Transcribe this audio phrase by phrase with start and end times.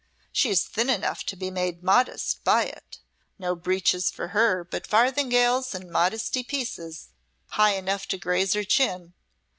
[0.31, 2.97] She is thin enough to be made 'modist' by it.
[3.37, 7.09] No breeches for her, but farthingales and 'modesty pieces'
[7.49, 9.13] high enough to graze her chin.